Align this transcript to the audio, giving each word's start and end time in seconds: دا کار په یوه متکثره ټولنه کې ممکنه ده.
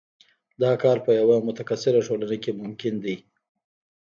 دا 0.61 0.71
کار 0.83 0.97
په 1.05 1.11
یوه 1.19 1.35
متکثره 1.47 1.99
ټولنه 2.07 2.35
کې 2.43 2.51
ممکنه 2.61 2.99
ده. 3.03 3.15